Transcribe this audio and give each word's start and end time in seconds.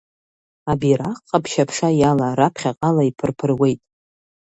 Абираҟ 0.71 1.17
ҟаԥшь 1.29 1.57
аԥша 1.63 1.89
иала, 1.99 2.37
раԥхьаҟала 2.39 3.03
иԥырԥыруеит… 3.09 3.79